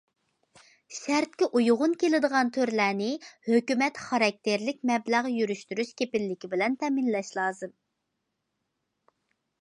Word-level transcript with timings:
شەرتكە 0.99 1.47
ئۇيغۇن 1.57 1.91
كېلىدىغان 2.03 2.47
تۈرلەرنى 2.55 3.09
ھۆكۈمەت 3.49 3.99
خاراكتېرلىك 4.05 4.79
مەبلەغ 4.91 5.29
يۈرۈشتۈرۈش 5.33 5.91
كېپىللىكى 6.01 6.49
بىلەن 6.55 6.79
تەمىنلەش 6.85 7.29
لازىم. 7.41 7.77